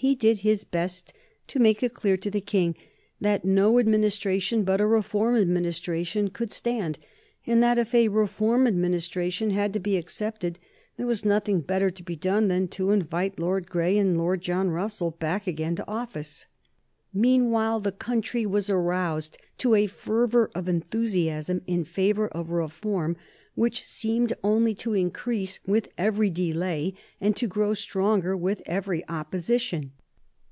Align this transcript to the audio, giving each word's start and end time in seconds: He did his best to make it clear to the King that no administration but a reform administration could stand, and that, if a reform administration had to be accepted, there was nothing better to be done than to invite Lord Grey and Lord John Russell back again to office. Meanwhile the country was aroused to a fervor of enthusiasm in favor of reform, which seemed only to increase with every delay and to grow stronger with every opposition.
He 0.00 0.14
did 0.14 0.38
his 0.42 0.62
best 0.62 1.12
to 1.48 1.58
make 1.58 1.82
it 1.82 1.92
clear 1.92 2.16
to 2.18 2.30
the 2.30 2.40
King 2.40 2.76
that 3.20 3.44
no 3.44 3.80
administration 3.80 4.62
but 4.62 4.80
a 4.80 4.86
reform 4.86 5.34
administration 5.34 6.30
could 6.30 6.52
stand, 6.52 7.00
and 7.48 7.60
that, 7.64 7.80
if 7.80 7.92
a 7.92 8.06
reform 8.06 8.68
administration 8.68 9.50
had 9.50 9.72
to 9.72 9.80
be 9.80 9.96
accepted, 9.96 10.60
there 10.96 11.06
was 11.08 11.24
nothing 11.24 11.62
better 11.62 11.90
to 11.90 12.02
be 12.04 12.14
done 12.14 12.46
than 12.46 12.68
to 12.68 12.92
invite 12.92 13.40
Lord 13.40 13.68
Grey 13.68 13.98
and 13.98 14.16
Lord 14.16 14.40
John 14.40 14.70
Russell 14.70 15.10
back 15.10 15.48
again 15.48 15.74
to 15.74 15.88
office. 15.88 16.46
Meanwhile 17.12 17.80
the 17.80 17.90
country 17.90 18.46
was 18.46 18.70
aroused 18.70 19.36
to 19.56 19.74
a 19.74 19.88
fervor 19.88 20.48
of 20.54 20.68
enthusiasm 20.68 21.60
in 21.66 21.82
favor 21.84 22.28
of 22.28 22.50
reform, 22.50 23.16
which 23.54 23.82
seemed 23.82 24.32
only 24.44 24.72
to 24.72 24.94
increase 24.94 25.58
with 25.66 25.88
every 25.98 26.30
delay 26.30 26.94
and 27.20 27.34
to 27.34 27.48
grow 27.48 27.74
stronger 27.74 28.36
with 28.36 28.62
every 28.66 29.04
opposition. 29.08 29.90